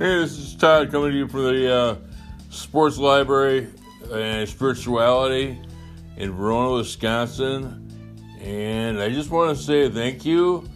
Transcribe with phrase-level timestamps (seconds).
[0.00, 1.96] Hey, this is Todd coming to you from the uh,
[2.48, 3.68] Sports Library
[4.10, 5.60] and Spirituality
[6.16, 7.86] in Verona, Wisconsin.
[8.40, 10.66] And I just want to say thank you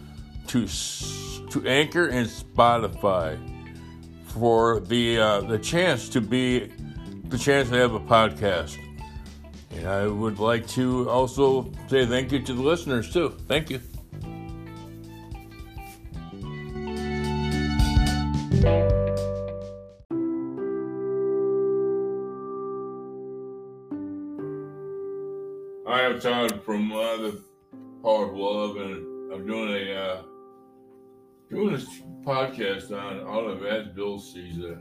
[0.49, 3.39] to to Anchor and Spotify
[4.25, 6.71] for the uh, the chance to be
[7.23, 8.77] the chance to have a podcast.
[9.71, 13.29] And I would like to also say thank you to the listeners too.
[13.47, 13.81] Thank you.
[26.15, 27.43] I'm Todd from the
[28.01, 30.21] Power of Love, and I'm doing a uh,
[31.49, 31.85] doing this
[32.23, 34.77] podcast on Out of As Bill Sees It,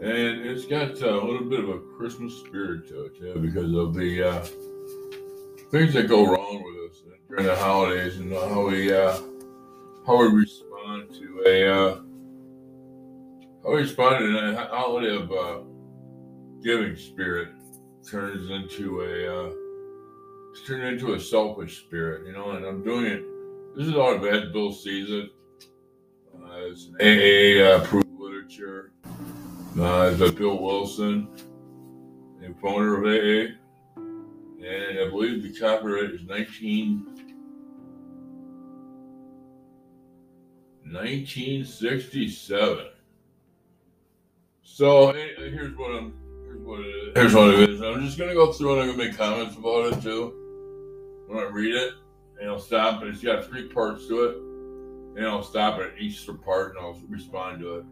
[0.00, 3.74] and it's got uh, a little bit of a Christmas spirit to it too, because
[3.74, 4.40] of the uh,
[5.70, 9.18] things that go wrong with us during the holidays and how we uh,
[10.06, 11.94] how we respond to a uh,
[13.64, 15.58] how we respond to a holiday of uh,
[16.62, 17.48] giving spirit
[18.10, 19.52] turns into a uh,
[20.58, 23.22] it's turned into a selfish spirit, you know, and I'm doing it.
[23.76, 25.30] This is all about Bill Sees It.
[26.34, 28.92] Uh, it's AA uh, approved literature.
[29.78, 31.28] Uh, it's Bill Wilson,
[32.40, 33.54] the founder of AA.
[33.96, 37.06] And I believe the copyright is 19,
[40.90, 42.86] 1967.
[44.62, 46.14] So here's what I'm
[46.46, 47.12] here's what it is.
[47.14, 47.82] Here's what it is.
[47.82, 50.46] I'm just gonna go through and I'm gonna make comments about it too
[51.28, 51.92] when I read it,
[52.40, 53.02] and I'll stop.
[53.02, 54.36] And it's got three parts to it,
[55.18, 57.84] and I'll stop at each part and I'll respond to it.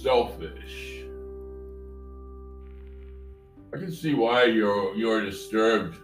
[0.00, 1.04] Selfish.
[3.72, 5.96] I can see why you're you're disturbed.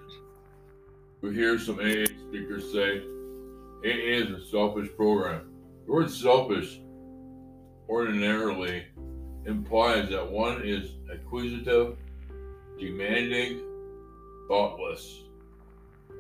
[1.20, 3.03] We hear some AA speakers say
[3.84, 5.50] AA is a selfish program.
[5.86, 6.81] The word selfish
[7.89, 8.84] ordinarily
[9.47, 11.97] implies that one is acquisitive,
[12.78, 13.62] demanding,
[14.48, 15.22] thoughtless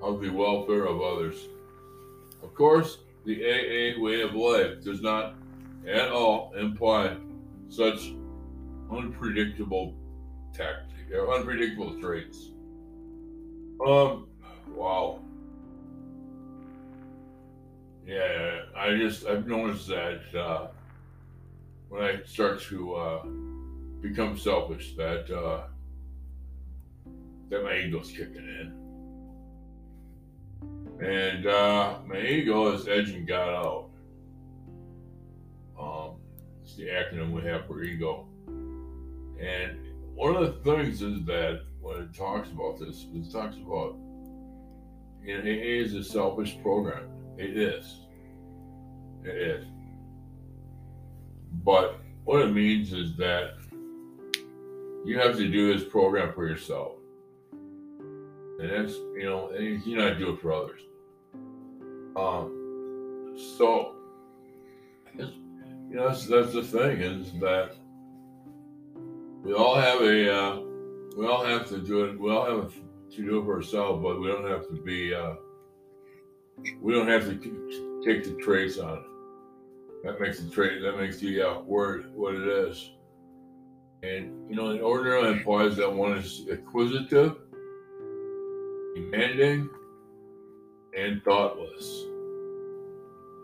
[0.02, 1.48] of the welfare of others.
[2.42, 5.34] Of course, the AA way of life does not
[5.86, 7.16] at all imply
[7.68, 8.12] such
[8.90, 9.94] unpredictable
[10.52, 12.50] tactics or unpredictable traits.
[13.86, 14.28] Um,
[14.74, 15.20] wow.
[18.06, 20.68] Yeah, I just I've noticed that uh,
[21.88, 23.22] when I start to uh,
[24.00, 25.64] become selfish, that uh,
[27.50, 28.74] that my ego's kicking in.
[31.00, 33.90] And uh, my ego is edging God out.
[35.80, 36.16] Um,
[36.62, 38.26] it's the acronym we have for ego.
[39.40, 39.78] And
[40.14, 43.96] one of the things is that when it talks about this, it talks about
[45.22, 47.08] you know, AA is a selfish program.
[47.36, 48.00] It is.
[49.24, 49.66] It is.
[51.64, 53.54] But what it means is that
[55.04, 56.97] you have to do this program for yourself.
[58.58, 60.80] And that's, you know, and you not do it for others.
[62.16, 63.94] Um, so,
[65.16, 67.76] you know, that's, that's the thing is that
[69.42, 70.60] we all have a, uh,
[71.16, 72.18] we all have to do it.
[72.18, 72.74] We all have
[73.14, 75.34] to do it for ourselves, but we don't have to be, uh,
[76.80, 79.04] we don't have to take the traits on it.
[80.04, 80.82] That makes the trade.
[80.82, 82.90] that makes the uh, word what it is.
[84.02, 87.36] And, you know, in order implies that one is acquisitive,
[88.98, 89.68] demanding,
[90.96, 92.04] and thoughtless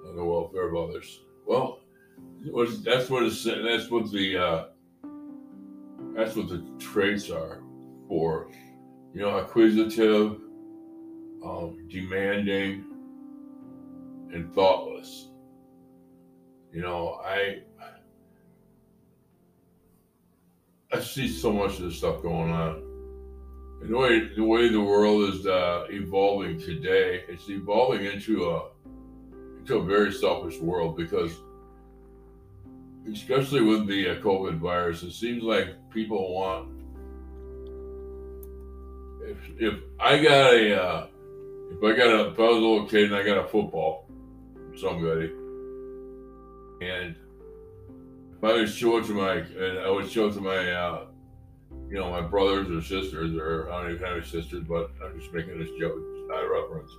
[0.08, 1.20] on the welfare of others.
[1.46, 1.80] Well,
[2.82, 4.64] that's what that's what the uh,
[6.16, 7.62] that's what the traits are
[8.08, 8.48] for.
[9.12, 10.40] You know, acquisitive,
[11.44, 12.84] um, demanding,
[14.32, 15.28] and thoughtless.
[16.72, 17.62] You know, I
[20.92, 22.83] I see so much of this stuff going on
[23.82, 28.68] the way the way the world is uh, evolving today, it's evolving into a
[29.58, 31.32] into a very selfish world because,
[33.10, 36.70] especially with the uh, COVID virus, it seems like people want.
[39.22, 41.06] If if I got a uh,
[41.70, 44.06] if I got a if I was a little kid and I got a football
[44.76, 45.30] somebody,
[46.80, 47.14] and
[48.36, 51.06] if I would show it to my and I would show it to my uh,
[51.88, 55.18] you know, my brothers or sisters, or I don't even have any sisters, but I'm
[55.18, 55.98] just making this joke,
[56.32, 56.90] I reference.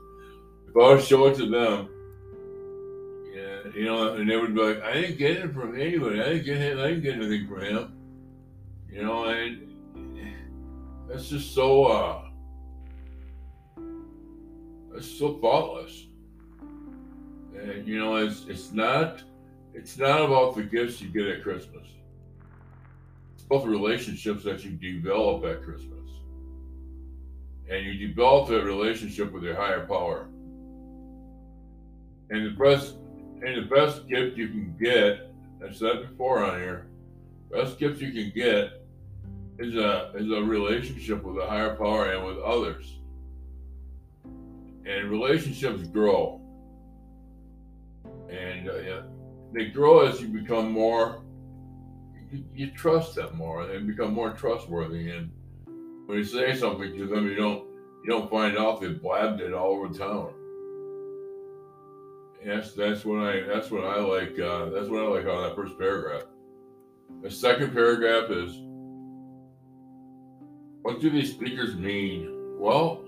[0.69, 1.89] If I would show it to them,
[3.33, 6.21] yeah, you know, and they would be like, I didn't get it from anybody.
[6.21, 6.77] I didn't get it.
[6.77, 7.93] I didn't get anything from him.
[8.89, 9.75] You know, and
[11.09, 12.21] that's just so, uh,
[14.93, 16.07] that's so thoughtless.
[16.61, 19.23] And, you know, it's, it's not,
[19.73, 21.87] it's not about the gifts you get at Christmas.
[23.45, 25.91] About the relationships that you develop at Christmas.
[27.69, 30.27] And you develop that relationship with your higher power.
[32.29, 32.95] And the best
[33.41, 35.31] and the best gift you can get,
[35.63, 36.87] I said before on here,
[37.51, 38.81] best gift you can get
[39.59, 42.95] is a is a relationship with a higher power and with others.
[44.85, 46.41] And relationships grow.
[48.29, 49.01] And uh, yeah,
[49.53, 51.21] they grow as you become more
[52.53, 55.11] you, trust them more and become more trustworthy.
[55.11, 55.31] And
[56.05, 57.65] when you say something to them you don't
[58.03, 60.33] you don't find out they blabbed it all over town.
[62.43, 65.55] Yes that's what i that's what i like uh, that's what i like of that
[65.55, 66.23] first paragraph.
[67.23, 68.61] The second paragraph is
[70.83, 72.57] what do these speakers mean?
[72.59, 73.03] Well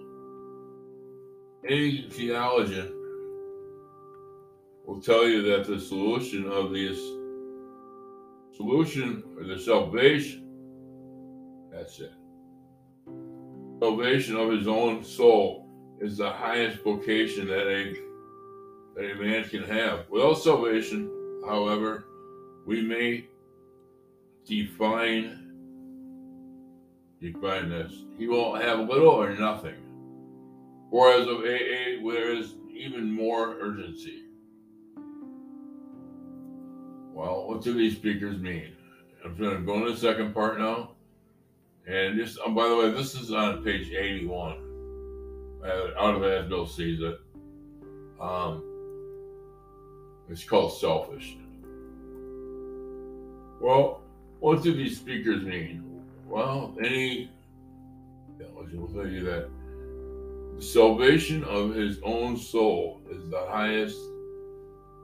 [1.67, 2.93] any theologian
[4.85, 6.97] will tell you that the solution of this
[8.57, 10.43] solution or the salvation?
[11.71, 12.11] That's it.
[13.79, 15.69] Salvation of his own soul
[16.01, 17.93] is the highest vocation that a
[18.95, 20.09] that a man can have.
[20.09, 21.11] Without salvation
[21.47, 22.05] however
[22.65, 23.27] we may
[24.45, 25.43] define
[27.21, 27.93] define this.
[28.17, 29.75] He will have little or nothing.
[30.89, 34.26] Whereas of aa whereas even more urgency
[37.17, 38.73] well, what do these speakers mean?
[39.25, 40.91] I'm going to go into the second part now.
[41.87, 44.57] And this, oh, by the way, this is on page 81.
[45.63, 47.19] Uh, out of as Bill sees it.
[48.21, 48.63] Um,
[50.29, 51.37] it's called selfish.
[53.59, 54.01] Well,
[54.39, 56.03] what do these speakers mean?
[56.27, 57.31] Well, any,
[58.39, 59.49] yeah, will tell you that
[60.55, 63.97] the salvation of his own soul is the highest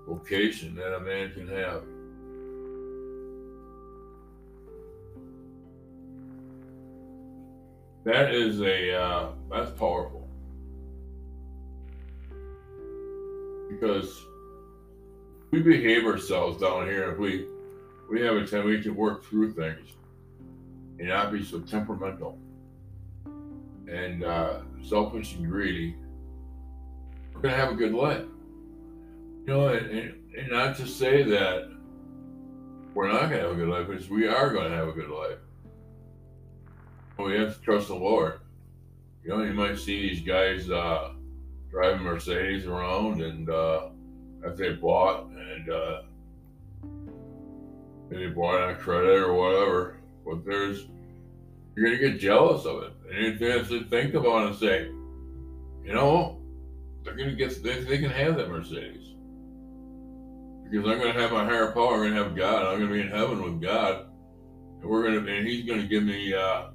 [0.07, 1.81] vocation that a man can have.
[8.03, 10.27] That is a uh, that's powerful
[13.69, 14.25] because
[15.51, 17.11] we behave ourselves down here.
[17.11, 17.47] If we
[18.11, 19.87] we have a tendency to work through things
[20.99, 22.37] and not be so temperamental
[23.87, 25.95] and uh, selfish and greedy,
[27.33, 28.25] we're gonna have a good life.
[29.45, 31.71] You know, and, and, and not to say that
[32.93, 35.37] we're not gonna have a good life, because we are gonna have a good life
[37.23, 38.39] we have to trust the Lord.
[39.23, 41.13] You know, you might see these guys uh,
[41.71, 43.89] driving Mercedes around and uh,
[44.41, 46.01] that they bought and uh,
[48.09, 49.97] they bought on credit or whatever.
[50.25, 50.87] But there's
[51.75, 54.85] you're gonna get jealous of it, and you have to think about it and say,
[55.83, 56.41] you know,
[57.03, 59.13] they're gonna get they, they can have that Mercedes
[60.69, 62.03] because I'm gonna have my higher power.
[62.03, 62.65] I'm gonna have God.
[62.65, 64.07] I'm gonna be in heaven with God,
[64.81, 66.33] and we're gonna and He's gonna give me.
[66.33, 66.65] Uh,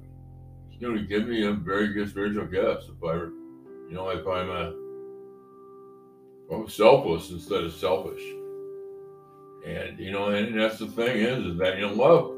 [0.79, 4.49] you know, give me a very good spiritual gifts if I, you know, if I'm
[4.49, 4.73] a,
[6.53, 8.23] I'm selfless instead of selfish.
[9.65, 12.33] And you know, and that's the thing is, is that you know, love,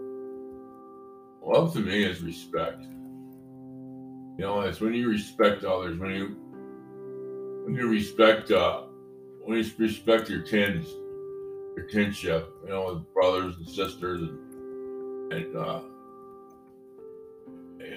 [1.44, 2.82] love to me is respect.
[2.82, 6.36] You know, it's when you respect others, when you,
[7.66, 8.84] when you respect, uh,
[9.44, 10.88] when you respect your kins,
[11.78, 15.82] your kinship, you know, with brothers and sisters, and, and uh,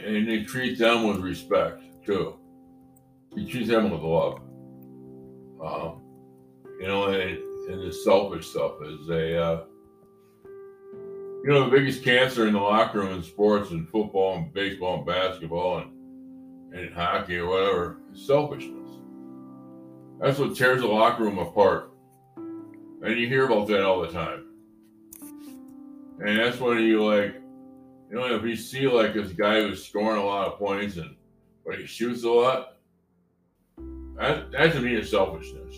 [0.05, 2.39] and they treat them with respect too.
[3.35, 4.41] You treat them with love.
[5.63, 6.03] Um,
[6.81, 7.39] you know, and,
[7.71, 9.65] and the selfish stuff is a, uh,
[10.45, 14.99] you know, the biggest cancer in the locker room in sports and football and baseball
[14.99, 18.91] and basketball and, and hockey or whatever is selfishness.
[20.21, 21.91] That's what tears the locker room apart.
[22.37, 24.47] And you hear about that all the time.
[26.21, 27.35] And that's when you like,
[28.15, 31.17] you know, if you see like this guy who's scoring a lot of points and
[31.67, 32.77] but he shoots a lot,
[34.17, 35.75] that that to me is selfishness.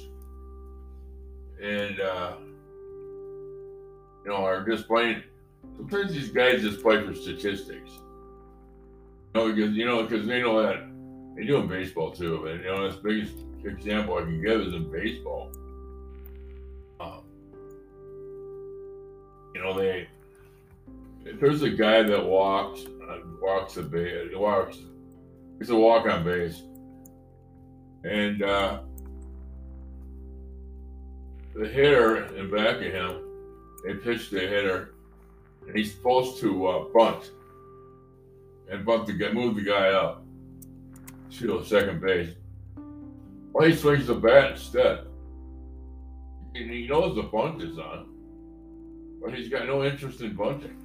[1.63, 2.35] And uh,
[4.23, 5.23] you know, are just playing.
[5.79, 7.91] Sometimes these guys just play for statistics.
[9.35, 10.85] You know, because you know, because they know that
[11.37, 12.49] they do in baseball too.
[12.49, 13.33] And you know, the biggest
[13.65, 15.53] example I can give is in baseball.
[17.01, 17.23] Um,
[19.55, 20.07] you know, they
[21.35, 24.31] there's a guy that walks uh, walks a base.
[24.35, 24.79] Walks.
[25.59, 26.63] He's a walk on base,
[28.05, 28.81] and uh,
[31.55, 33.23] the hitter in back of him,
[33.85, 34.95] they pitch the hitter,
[35.67, 37.31] and he's supposed to uh, bunt
[38.71, 40.25] and bunt the guy, move the guy up
[41.31, 42.35] to second base.
[43.53, 45.07] Well, he swings the bat instead.
[46.55, 48.07] And he knows the bunt is on.
[49.23, 50.77] but he's got no interest in bunting.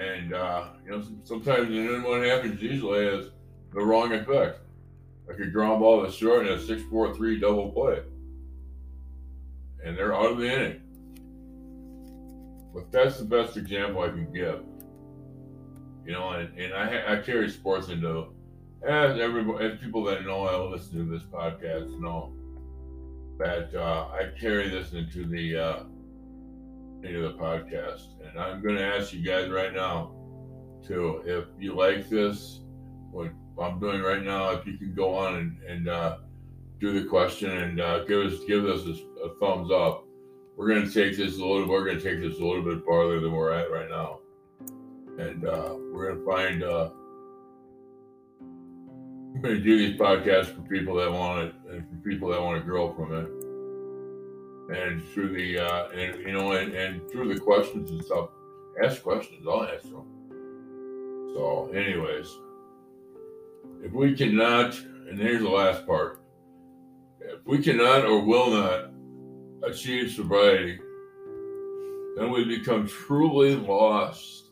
[0.00, 3.30] And uh, you know, sometimes and then what happens usually is
[3.72, 4.60] the wrong effect.
[5.28, 8.00] Like a ground ball to short and a six four three double play.
[9.84, 10.80] And they're out of the inning.
[12.74, 14.60] But that's the best example I can give.
[16.06, 18.28] You know, and, and I, I carry sports into
[18.82, 22.32] as everybody, as people that know I listen to this podcast know
[23.38, 25.82] that uh, I carry this into the uh,
[27.02, 30.12] into the podcast, and I'm going to ask you guys right now
[30.86, 32.60] to, if you like this,
[33.10, 33.30] what
[33.60, 36.18] I'm doing right now, if you can go on and, and uh,
[36.78, 40.04] do the question and uh, give us give us a, a thumbs up.
[40.56, 41.68] We're going to take this a little.
[41.68, 44.20] We're going to take this a little bit farther than we're at right now,
[45.18, 46.62] and uh, we're going to find.
[46.62, 46.90] Uh,
[49.34, 52.42] I'm going to do these podcasts for people that want it and for people that
[52.42, 53.49] want to grow from it
[54.72, 58.30] and through the uh, and you know and, and through the questions and stuff
[58.82, 60.06] ask questions i'll answer them.
[61.34, 62.26] So anyways
[63.82, 66.22] if we cannot and here's the last part
[67.20, 68.90] if we cannot or will not
[69.68, 70.78] achieve sobriety
[72.16, 74.50] then we become truly lost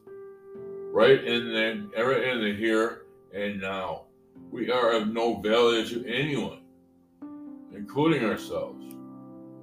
[0.92, 3.02] right in the right in the here
[3.34, 4.04] and now.
[4.50, 6.62] We are of no value to anyone
[7.74, 8.94] including ourselves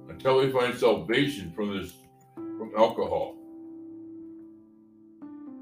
[0.08, 1.92] until we find salvation from this
[2.34, 3.34] from alcohol.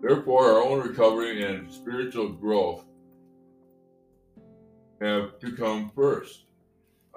[0.03, 2.85] Therefore, our own recovery and spiritual growth
[5.01, 6.45] have to come first.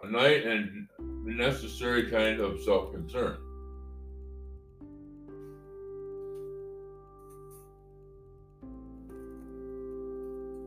[0.04, 3.38] A night and the necessary kind of self-concern.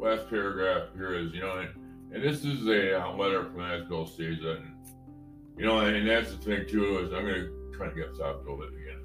[0.01, 1.71] Last paragraph here is, you know, and,
[2.13, 4.61] and this is a uh, letter from As Bill Sees It.
[5.61, 8.57] You know, and that's the thing too is I'm gonna try to get soft a
[8.57, 9.03] bit again.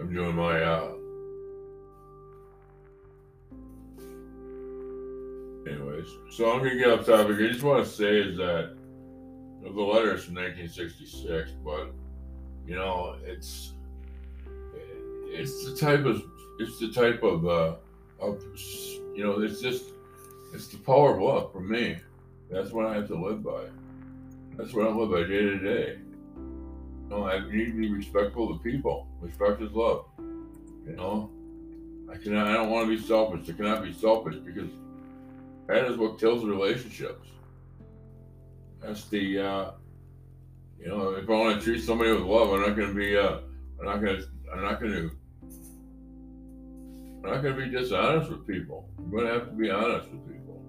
[0.00, 0.94] I'm doing my uh
[5.70, 6.06] anyways.
[6.30, 7.36] So I'm gonna get off topic.
[7.38, 8.74] I just want to say is that
[9.60, 11.92] you know, the letter is from 1966, but
[12.66, 13.74] you know it's
[15.26, 16.22] it's the type of
[16.58, 17.74] it's the type of uh
[18.18, 18.42] of
[19.14, 19.90] you know it's just
[20.54, 21.98] it's the power of love for me.
[22.50, 23.64] That's what I have to live by.
[24.56, 25.98] That's what I live by day to day.
[26.36, 29.08] You know, I need to be respectful of people.
[29.20, 30.06] Respect is love.
[30.18, 31.30] You know,
[32.12, 32.48] I cannot.
[32.48, 33.48] I don't want to be selfish.
[33.48, 34.70] I cannot be selfish because
[35.68, 37.28] that is what kills relationships.
[38.80, 39.38] That's the.
[39.38, 39.70] Uh,
[40.78, 43.16] you know, if I want to treat somebody with love, I'm not going to be.
[43.16, 43.38] Uh,
[43.78, 44.26] I'm not going to.
[44.52, 45.10] I'm not going to.
[47.24, 48.88] I'm not going to be dishonest with people.
[48.98, 50.62] I'm going to have to be honest with people.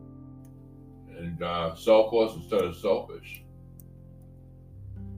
[1.18, 3.43] And uh, selfless instead of selfish.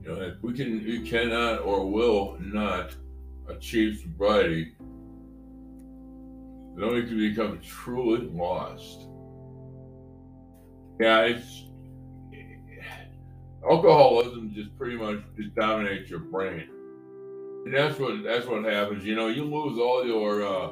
[0.08, 2.94] If we can, we cannot or will not
[3.48, 4.76] achieve sobriety,
[6.76, 9.08] then we can become truly lost.
[11.00, 11.64] Yeah, it's
[13.68, 16.68] alcoholism just pretty much just dominates your brain,
[17.64, 19.04] and that's what that's what happens.
[19.04, 20.70] You know, you lose all your uh,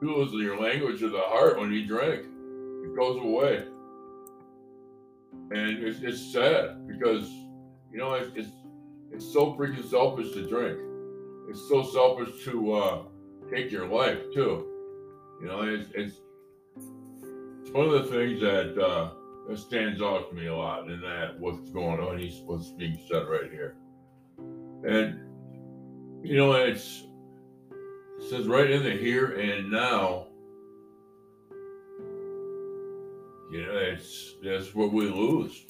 [0.00, 2.24] you lose your language of the heart when you drink.
[2.84, 3.64] It goes away,
[5.50, 7.28] and it's, it's sad because
[7.94, 8.50] you know, it's, it's,
[9.12, 10.76] it's so freaking selfish to drink.
[11.48, 13.02] It's so selfish to uh,
[13.52, 14.66] take your life too.
[15.40, 16.16] You know, it's, it's,
[17.70, 19.10] one of the things that uh,
[19.48, 22.98] that stands out to me a lot, and that what's going on, he's what's being
[23.08, 23.76] said right here,
[24.86, 25.18] and
[26.24, 27.02] you know, it's
[27.72, 30.28] it says right in the here and now.
[33.50, 35.64] You know, it's that's what we lose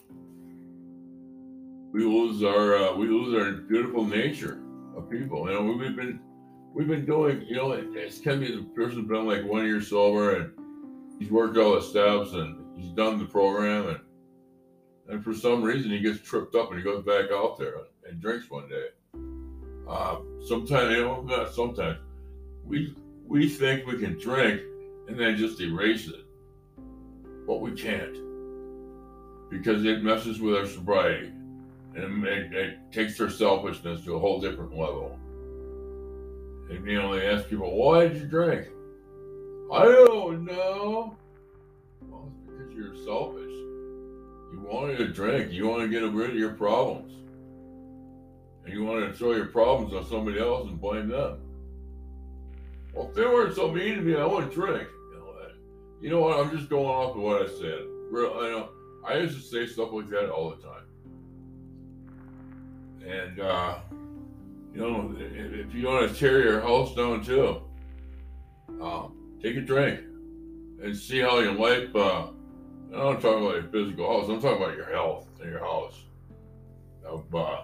[1.94, 4.60] we lose our uh, we lose our beautiful nature
[4.96, 5.48] of people.
[5.48, 6.18] You know, we've been
[6.74, 7.42] we've been doing.
[7.42, 10.50] You know, it's can be the person's been like one year sober and
[11.20, 14.00] he's worked all the steps and he's done the program and
[15.08, 17.74] and for some reason he gets tripped up and he goes back out there
[18.08, 18.88] and drinks one day.
[19.88, 20.16] Uh,
[20.48, 21.98] sometimes, you know, not sometimes
[22.64, 24.60] we we think we can drink
[25.06, 26.24] and then just erase it,
[27.46, 28.18] but we can't
[29.48, 31.30] because it messes with our sobriety
[31.96, 35.18] and it, it, takes their selfishness to a whole different level.
[36.70, 38.68] And you know, they ask people, "Why did you drink?"
[39.72, 41.16] I don't know.
[42.02, 43.52] Well, it's because you're selfish.
[44.52, 45.52] You wanted to drink.
[45.52, 47.12] You want to get rid of your problems,
[48.64, 51.38] and you want to throw your problems on somebody else and blame them.
[52.94, 54.88] Well, if they weren't so mean to me, I wouldn't drink.
[55.10, 55.48] You know,
[56.00, 56.38] you know what?
[56.38, 57.80] I'm just going off of what I said.
[58.12, 58.68] I know.
[59.06, 60.83] I used to say stuff like that all the time.
[63.06, 63.78] And uh,
[64.74, 67.62] You know, if you want to tear your house down too,
[68.82, 70.00] um, take a drink
[70.82, 71.94] and see how your life.
[71.94, 72.26] Uh,
[72.92, 74.28] I don't talk about your physical health.
[74.28, 76.02] I'm talking about your health and your house,
[77.04, 77.62] of uh,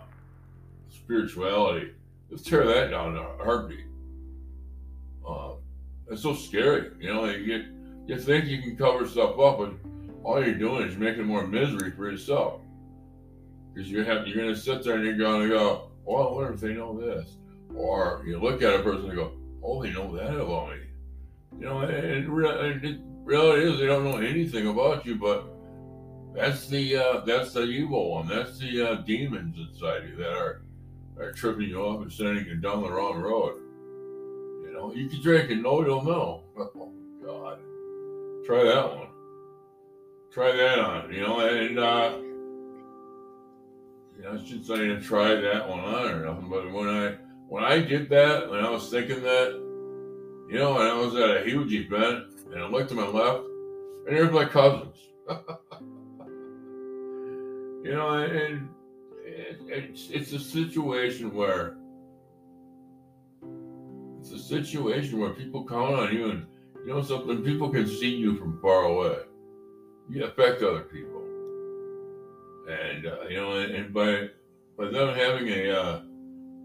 [0.88, 1.94] spirituality.
[2.30, 3.86] Let's tear that down in a heartbeat.
[5.28, 5.54] Uh,
[6.12, 7.24] it's so scary, you know.
[7.24, 7.66] You get,
[8.06, 9.72] you think you can cover stuff up, but
[10.22, 12.60] all you're doing is making more misery for yourself.
[13.72, 16.52] Because you have, you're going to sit there and you're going to go, well, wonder
[16.52, 17.36] if they know this.
[17.74, 20.76] Or you look at a person and go, oh, they know that about me.
[21.58, 25.46] You know, and, and it really is they don't know anything about you, but
[26.34, 28.28] that's the uh, that's the evil one.
[28.28, 30.62] That's the uh, demons inside you that are
[31.18, 33.56] are tripping you up and sending you down the wrong road.
[34.64, 36.44] You know, you can drink and no, you'll know.
[36.76, 37.58] Oh God,
[38.46, 39.08] try that one.
[40.32, 41.12] Try that on.
[41.12, 42.16] You know, and uh,
[44.20, 46.50] you know, I should say to try that one on or nothing.
[46.50, 47.14] But when I
[47.48, 49.52] when I did that, when I was thinking that,
[50.48, 53.44] you know, and I was at a huge event, and I looked to my left,
[54.06, 54.96] and there's my cousins.
[57.82, 58.68] you know, and
[59.24, 61.76] it, it's it's a situation where
[64.18, 66.46] it's a situation where people count on you, and
[66.84, 67.42] you know something.
[67.42, 69.16] People can see you from far away.
[70.10, 71.09] You affect other people,
[72.70, 74.28] and uh, you know, and, and, by
[74.78, 76.00] by them having a uh,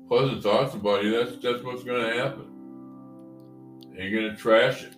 [0.08, 2.52] pleasant thoughts about you, that's that's what's going to happen.
[3.98, 4.96] And you're going to trash it,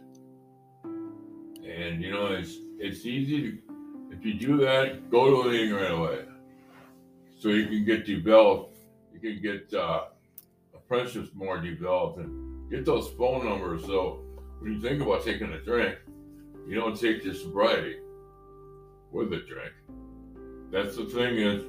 [0.84, 3.58] and you know, it's it's easy to
[4.12, 6.26] if you do that, go to a meeting right away
[7.40, 8.78] so you can get developed,
[9.14, 10.06] you can get uh,
[10.74, 13.86] apprenticeships more developed and get those phone numbers.
[13.86, 14.24] So
[14.60, 15.98] when you think about taking a drink,
[16.68, 17.98] you don't take your sobriety
[19.12, 19.74] with a drink.
[20.72, 21.64] That's the thing is,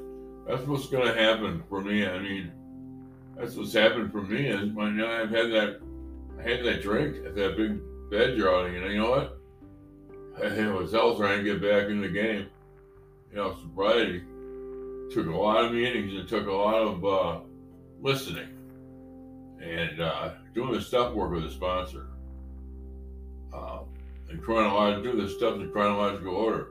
[0.47, 2.07] that's what's going to happen for me.
[2.07, 2.51] I mean,
[3.37, 5.81] that's what's happened for me is my now I've had that,
[6.39, 9.39] I had that drink at that big bed outing, and you know what?
[10.43, 12.47] I was hell trying to get back in the game.
[13.31, 14.23] You know, sobriety
[15.13, 17.41] took a lot of meetings and took a lot of uh,
[18.01, 18.49] listening
[19.61, 22.07] and uh, doing the stuff work with the sponsor.
[23.53, 23.87] Um,
[24.31, 26.69] and chronological, do the stuff in chronological order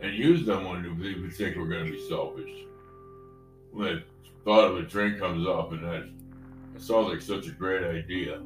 [0.00, 2.50] and use them when you think we're going to be selfish.
[3.72, 4.02] When the
[4.44, 6.08] thought of a drink comes up, and that,
[6.72, 8.40] that sounds like such a great idea.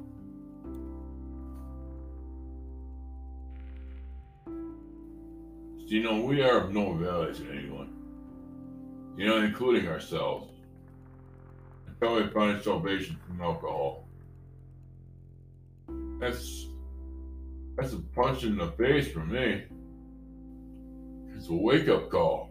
[5.86, 7.94] You know, we are of no value to anyone
[9.16, 10.50] you know, including ourselves,
[11.86, 14.04] until we find salvation from alcohol.
[16.18, 16.66] That's
[17.76, 19.64] that's a punch in the face for me.
[21.34, 22.50] It's a wake up call.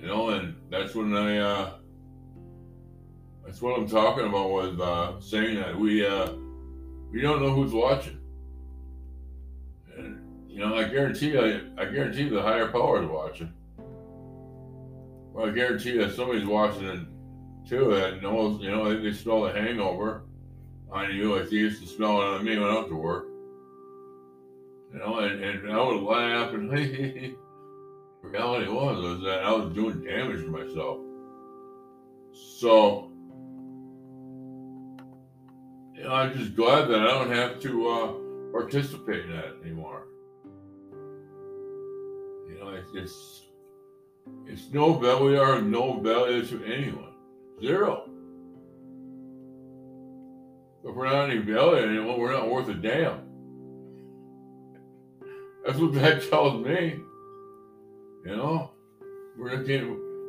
[0.00, 1.72] You know, and that's when I uh
[3.44, 6.32] that's what I'm talking about with uh saying that we uh
[7.10, 8.18] we don't know who's watching.
[9.96, 13.52] And you know, I guarantee I, I guarantee the higher power is watching.
[15.32, 17.00] Well, I guarantee that somebody's watching it
[17.68, 20.22] too that knows, you know, they, smell the hangover
[20.90, 23.27] on you like they used to smell it on me when I went to work.
[24.92, 26.70] You know, and, and I would laugh and
[28.22, 30.98] reality was, was that I was doing damage to myself.
[32.60, 33.10] So,
[35.94, 38.12] you know, I'm just glad that I don't have to uh,
[38.52, 40.06] participate in that anymore.
[42.48, 43.42] You know, it's, it's
[44.46, 45.38] it's no value.
[45.38, 47.12] or no value to anyone.
[47.60, 48.08] Zero.
[50.84, 53.27] If we're not any value anyone, we're not worth a damn.
[55.68, 56.98] That's what that tells me.
[58.24, 58.70] You know,
[59.36, 59.50] we're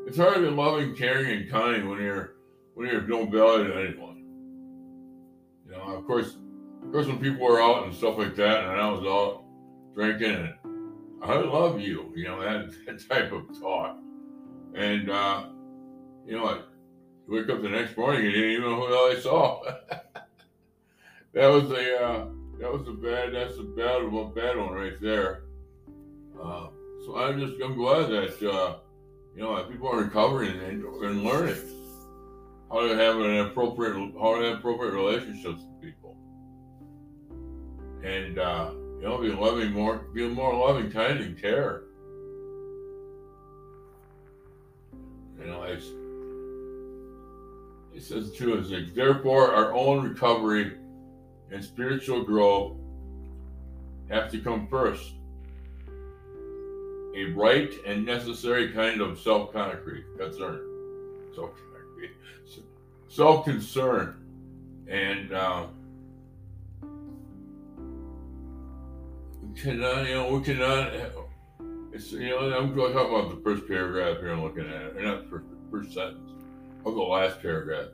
[0.06, 2.36] it's hard to be loving, caring, and kind when you're
[2.74, 4.26] when you're no value anyone.
[5.66, 6.36] You know, of course,
[6.84, 9.46] of course, when people were out and stuff like that, and I was out
[9.96, 10.54] drinking and
[11.24, 13.98] I love you, you know, that, that type of talk.
[14.76, 15.46] And, uh,
[16.26, 16.70] you know what?
[17.28, 19.64] Wake up the next morning and you didn't even know who the hell I saw.
[21.34, 22.26] that was a, uh,
[22.60, 25.44] that was a bad, that's a bad one, bad one right there.
[26.42, 26.68] Uh,
[27.06, 28.76] so I'm just, I'm glad that, uh,
[29.36, 31.56] you know, people are recovering and, and learning
[32.70, 36.18] how to have an appropriate, how to have appropriate relationships with people.
[38.04, 41.84] And, uh, you know, be loving more, be more loving, kind, and care.
[45.40, 45.88] You know, it's
[47.96, 50.74] it says too, like, therefore our own recovery
[51.52, 52.78] and spiritual growth
[54.10, 55.14] have to come first.
[57.16, 60.66] A right and necessary kind of self-concrete concern.
[63.08, 64.16] Self concern,
[64.88, 65.66] and uh,
[69.42, 70.94] we cannot, you know, we cannot.
[71.92, 74.32] It's you know, I'm going to talk about the first paragraph here.
[74.32, 76.32] I'm looking at it, or not the first, first sentence
[76.86, 77.88] of the last paragraph.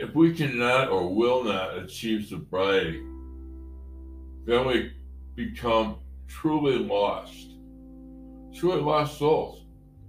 [0.00, 3.02] If we cannot or will not achieve sobriety,
[4.46, 4.94] then we
[5.34, 7.50] become truly lost,
[8.54, 9.60] truly lost souls,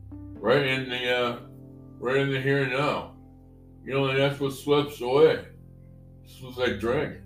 [0.10, 1.40] right in the uh,
[2.00, 3.16] right in the here and now.
[3.84, 5.44] You know, and that's what slips away.
[6.24, 7.18] It's like drink.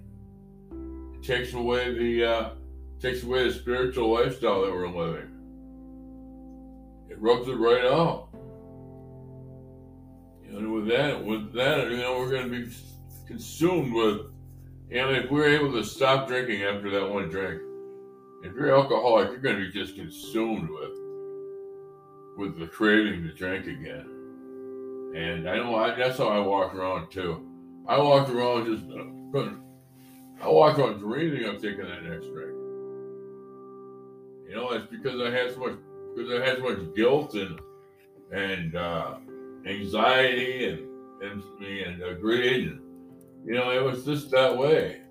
[1.14, 2.50] It takes away the uh,
[3.00, 5.30] takes away the spiritual lifestyle that we're living.
[7.12, 8.30] It rubs it right out.
[10.62, 12.72] Know, with that, with that, you know, we're going to be
[13.28, 14.22] consumed with.
[14.90, 17.62] Know, if we're able to stop drinking after that one drink,
[18.44, 20.92] if you're alcoholic, you're going to be just consumed with
[22.38, 24.06] with the craving to drink again.
[25.16, 27.46] And I know I, that's how I walk around too.
[27.88, 28.84] I walk around just.
[30.42, 32.52] I walk around dreaming of taking that next drink.
[34.48, 35.76] You know, it's because I had so much
[36.16, 37.60] because I had so much guilt and
[38.32, 39.16] and uh,
[39.66, 40.80] anxiety and
[41.22, 42.68] and and greed.
[42.68, 42.82] And,
[43.46, 45.02] you know, it was just that way.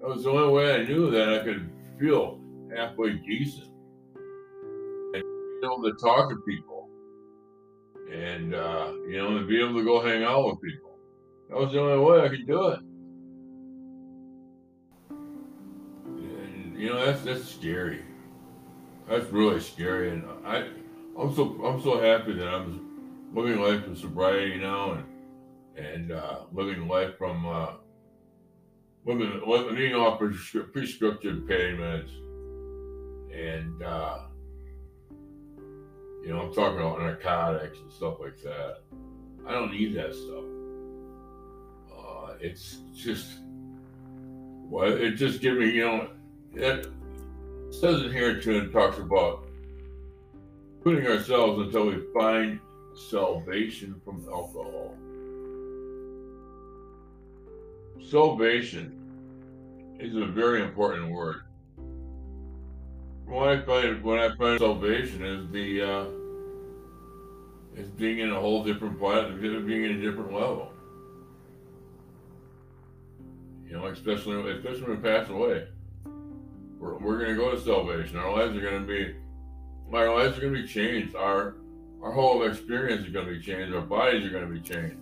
[0.00, 2.40] That was the only way I knew that I could feel
[2.74, 3.70] halfway decent
[4.14, 6.88] and be able to talk to people
[8.12, 10.98] and uh, you know and be able to go hang out with people.
[11.48, 12.80] That was the only way I could do it.
[16.10, 18.02] And you know that's that's scary.
[19.08, 20.68] That's really scary, and I
[21.18, 22.83] I'm so I'm so happy that I'm
[23.34, 25.04] living life in sobriety now and
[25.76, 27.72] and uh, living life from uh,
[29.04, 32.10] living living off prescription pain meds
[33.32, 34.20] and uh,
[36.24, 38.78] you know, I'm talking about narcotics and stuff like that.
[39.46, 40.44] I don't need that stuff.
[41.92, 43.40] Uh, it's just,
[44.70, 46.08] well, it just gives me, you know,
[46.54, 46.86] it
[47.70, 49.46] says in here too, and talks about
[50.82, 52.58] putting ourselves until we find
[52.94, 54.94] salvation from alcohol.
[58.10, 59.00] Salvation
[59.98, 61.44] is a very important word
[63.26, 66.06] what I find what I find salvation is the uh,
[67.74, 70.72] is being in a whole different planet, being in a different level.
[73.66, 75.66] You know, especially especially when we pass away,
[76.78, 78.16] we're, we're going to go to salvation.
[78.18, 79.16] Our lives are going to be
[79.92, 81.16] our lives are going to be changed.
[81.16, 81.56] Our
[82.04, 83.74] our whole experience is going to be changed.
[83.74, 84.98] Our bodies are going to be changed.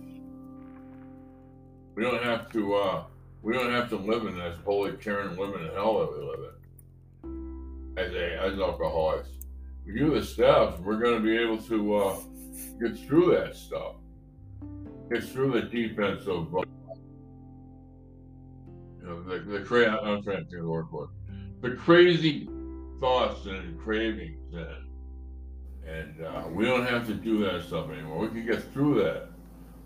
[1.95, 3.03] We don't have to uh,
[3.41, 6.39] we don't have to live in this holy Karen living in hell that we live
[7.23, 9.29] in as a as alcoholics.
[9.85, 12.15] We do the steps, we're going to be able to uh,
[12.81, 13.95] get through that stuff,
[15.11, 16.61] get through the defense of, uh,
[19.01, 21.71] you know, the the cra- I'm trying to think of the word for it, the
[21.71, 22.47] crazy
[23.01, 24.87] thoughts and cravings, and
[25.87, 28.19] and uh, we don't have to do that stuff anymore.
[28.19, 29.29] We can get through that.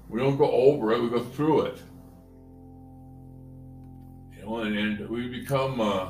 [0.10, 1.82] We don't go over it; we go through it.
[4.36, 5.82] You know, and, and we become.
[5.82, 6.10] Uh,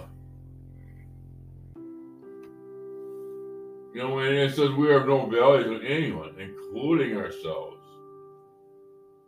[3.98, 7.84] You know, and it says we have no value to anyone, including ourselves.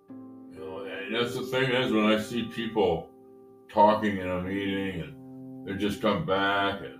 [0.08, 3.10] You know, and that's the thing is when I see people
[3.68, 7.00] talking in a meeting and they just come back and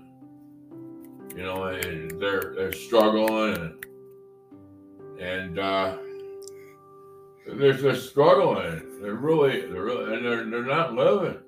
[1.40, 5.98] you know, and they're they're struggling and and uh,
[7.48, 9.02] they're they're struggling.
[9.02, 11.40] They're really they're really and they're they're not living.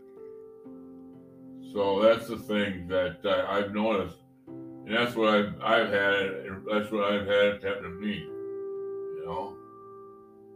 [1.73, 4.15] So that's the thing that uh, I've noticed
[4.47, 6.31] and that's what I've, I've had,
[6.69, 9.55] that's what I've had happen to me, you know.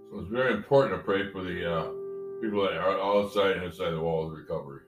[0.09, 1.83] So it's very important to pray for the uh,
[2.41, 4.81] people that are outside and inside the walls of recovery.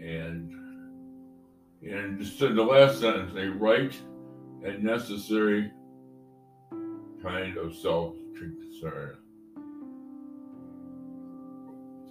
[0.00, 0.59] And
[1.82, 3.94] and just the last sentence, a right
[4.64, 5.70] and necessary
[7.22, 9.16] kind of self concern.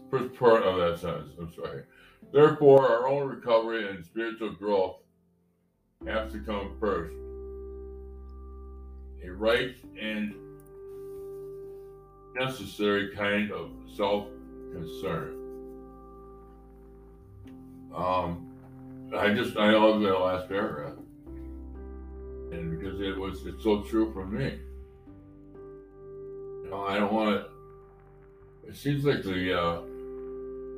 [0.09, 1.83] First part of that sentence, I'm sorry.
[2.33, 4.97] Therefore, our own recovery and spiritual growth
[6.07, 7.13] have to come first.
[9.23, 10.33] A right and
[12.35, 14.27] necessary kind of self
[14.73, 15.35] concern.
[17.93, 18.48] Um,
[19.17, 20.93] I just I love that last paragraph,
[22.51, 24.59] and because it was it's so true for me.
[26.63, 28.69] You know, I don't want to.
[28.69, 29.81] It seems like the uh,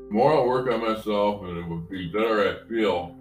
[0.10, 3.16] more I work on myself, and it would be better I feel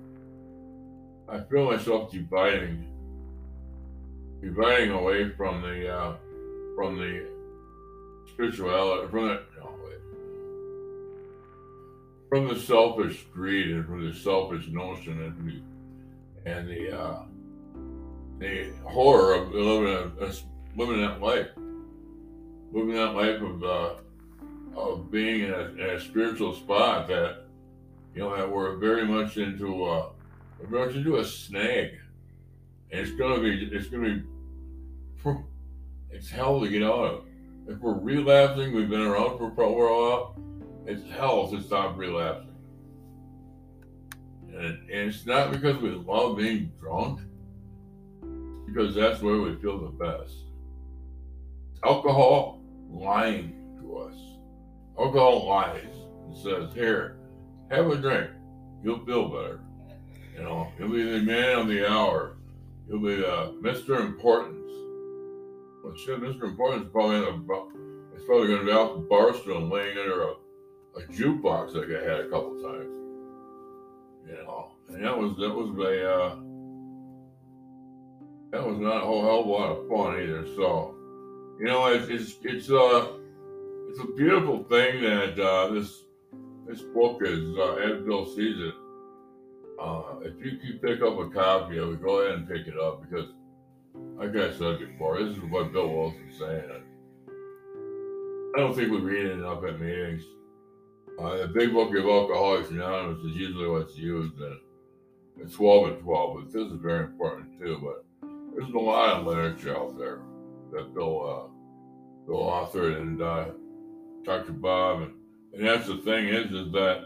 [1.28, 2.86] I feel myself dividing,
[4.40, 6.16] dividing away from the uh,
[6.76, 7.26] from the
[8.28, 9.42] spirituality, from the.
[12.30, 17.22] From the selfish greed and from the selfish notion and the and the uh,
[18.38, 20.32] the horror of living a,
[20.80, 21.48] living that life,
[22.72, 23.94] living that life of uh,
[24.76, 27.42] of being in a, in a, spiritual spot that
[28.14, 30.08] you know that we're very much into uh,
[30.68, 31.98] much into a snag,
[32.92, 34.22] and it's gonna be it's gonna be
[36.10, 37.24] it's hell to get out of.
[37.66, 40.36] If we're relapsing, we've been around for a while.
[40.90, 42.50] It's hell to stop relapsing.
[44.52, 47.20] And, it's not because we love being drunk,
[48.66, 50.34] because that's where we feel the best.
[51.84, 54.16] Alcohol lying to us.
[54.98, 55.94] Alcohol lies
[56.26, 57.18] and says, Here,
[57.70, 58.30] have a drink.
[58.82, 59.60] You'll feel better.
[60.36, 62.36] You know, you'll be the man of the hour.
[62.88, 64.00] You'll be uh, Mr.
[64.00, 64.72] Importance.
[65.84, 66.42] Well, shit, Mr.
[66.42, 67.46] Importance is probably in
[68.16, 70.34] it's probably going to be out the Barstool laying under a,
[70.96, 72.96] a jukebox like I had a couple times.
[74.26, 76.36] You know, and that was that was a uh,
[78.50, 80.46] that was not a whole hell of a lot of fun either.
[80.56, 80.94] So,
[81.58, 83.12] you know, it's it's it's uh
[83.88, 86.04] it's a beautiful thing that uh, this
[86.66, 87.76] this book is uh,
[88.36, 88.74] sees it.
[89.80, 92.78] Uh, if you can pick up a copy of it, go ahead and pick it
[92.78, 93.30] up because,
[94.16, 96.82] like I said before, this is what Bill Wilson's saying.
[98.54, 100.22] I don't think we read it enough at meetings.
[101.20, 104.32] Uh, the big book of Alcoholics Anonymous is usually what's used,
[105.36, 107.78] it's 12 and 12, but this is very important too.
[107.82, 110.20] But there's a lot of literature out there
[110.72, 113.48] that Bill, uh, Bill authored and uh,
[114.24, 114.52] Dr.
[114.52, 115.14] Bob, and,
[115.52, 117.02] and that's the thing is, is that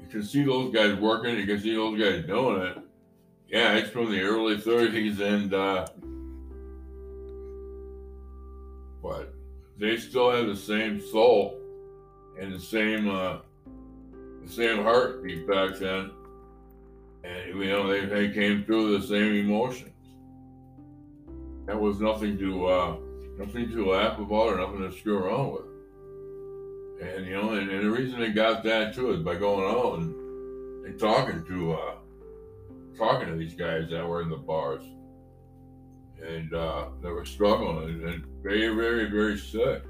[0.00, 2.78] you can see those guys working, you can see those guys doing it.
[3.46, 5.86] Yeah, it's from the early 30s, and uh,
[9.00, 9.32] but
[9.78, 11.61] they still have the same soul
[12.38, 13.38] and the same uh,
[14.44, 16.10] the same heartbeat back then,
[17.24, 19.90] and you know they, they came through the same emotions.
[21.66, 22.96] That was nothing to uh,
[23.38, 27.08] nothing to laugh about or nothing to screw around with.
[27.08, 29.98] And you know, and, and the reason they got that too is by going out
[29.98, 31.94] and, and talking to uh,
[32.96, 34.84] talking to these guys that were in the bars
[36.26, 39.82] and uh, they were struggling and very, very, very sick.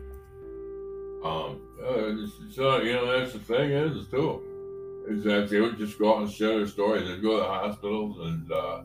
[1.25, 5.99] Um, uh, so you know that's the thing is too, is that they would just
[5.99, 7.07] go out and share their stories.
[7.07, 8.83] They'd go to the hospitals and uh,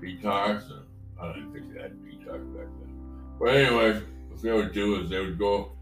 [0.00, 0.82] detox, and
[1.20, 2.94] I don't think they had detox back then.
[3.38, 5.72] But anyways, what they would do is they would go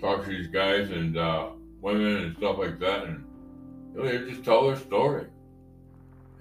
[0.00, 3.24] talk to these guys and uh, women and stuff like that, and
[3.94, 5.26] you know, they just tell their story.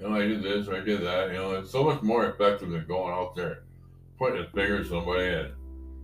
[0.01, 1.31] You know, I did this or I did that.
[1.31, 3.63] You know, it's so much more effective than going out there
[4.19, 5.53] pointing a finger at somebody and,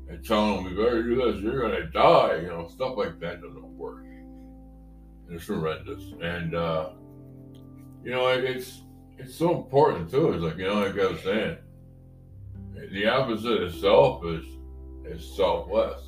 [0.10, 1.42] and telling them, "We better do this.
[1.42, 4.06] You're gonna die." You know, stuff like that doesn't work.
[5.30, 6.89] It's horrendous, and uh,
[8.04, 8.82] you know, it, it's
[9.18, 10.34] it's so important too.
[10.34, 11.58] It's like you know, like I was saying,
[12.92, 14.46] the opposite of self is
[15.06, 16.02] is selfless.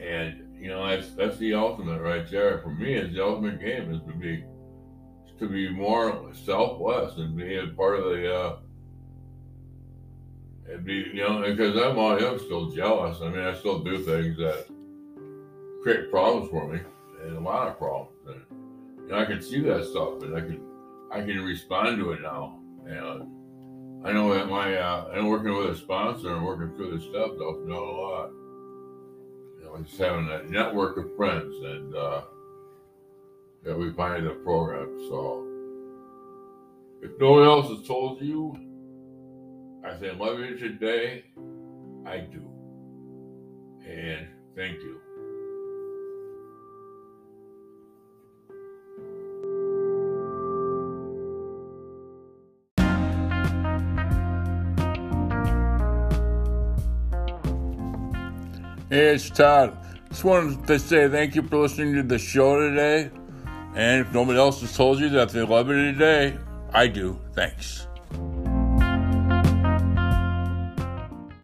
[0.00, 2.94] And you know that's that's the ultimate right there for me.
[2.94, 4.44] Is the ultimate game is to be
[5.38, 8.56] to be more selfless and be a part of the uh,
[10.84, 13.18] be you know because I'm I'm still jealous.
[13.22, 14.66] I mean I still do things that
[15.82, 16.80] create problems for me
[17.22, 18.16] and a lot of problems.
[18.26, 18.42] And
[19.02, 20.60] you know, I can see that stuff and I can
[21.12, 22.58] I can respond to it now.
[22.86, 27.08] And I know that my uh, I'm working with a sponsor and working through this
[27.08, 28.30] stuff me out a lot
[29.58, 32.22] You know, just having a network of friends and uh,
[33.62, 34.88] that we find the program.
[35.08, 35.46] So
[37.02, 38.56] if no one else has told you,
[39.84, 41.24] I say love you today.
[42.06, 42.42] I do.
[43.86, 45.00] And thank you.
[58.88, 59.76] Hey, it's Todd.
[60.08, 63.10] Just wanted to say thank you for listening to the show today.
[63.74, 66.38] And if nobody else has told you that they love you today,
[66.72, 67.18] I do.
[67.34, 67.86] Thanks.